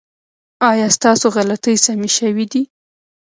[0.69, 2.61] ایا ستاسو غلطۍ سمې شوې دي؟